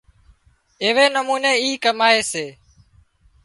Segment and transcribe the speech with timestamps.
[0.83, 2.45] ايوي نموني اي ڪمائي سي